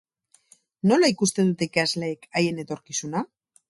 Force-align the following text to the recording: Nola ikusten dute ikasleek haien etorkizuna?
Nola 0.93 1.11
ikusten 1.13 1.53
dute 1.53 1.69
ikasleek 1.71 2.29
haien 2.43 2.67
etorkizuna? 2.69 3.29